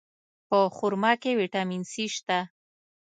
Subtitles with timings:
[0.49, 2.39] په خرما کې ویټامین C شته.